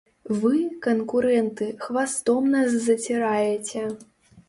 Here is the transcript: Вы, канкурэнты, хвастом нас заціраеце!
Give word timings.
Вы, 0.43 0.53
канкурэнты, 0.87 1.69
хвастом 1.85 2.51
нас 2.57 2.71
заціраеце! 2.89 3.89